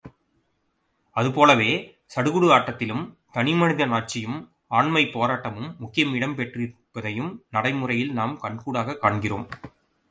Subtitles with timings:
[1.11, 1.99] அதுபோலவே,
[2.15, 3.15] சடுகுடு ஆட்டத்திலும்
[3.33, 4.51] தனிமனிதன் ஆட்சியும்,
[4.67, 9.47] ஆண்மைப் போராட்டமும் முக்கிய இடம் பெற்றிருப்பதையும் நடைமுறையில் நாம் கண்கூடாகக் காண்கிறோம்.